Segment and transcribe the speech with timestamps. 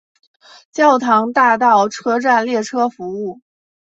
[0.71, 3.39] 教堂大道车站列车服务。